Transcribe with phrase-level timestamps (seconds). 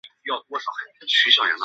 [0.01, 0.57] 他在帕德龙的故居已辟为
[1.07, 1.59] 纪念馆。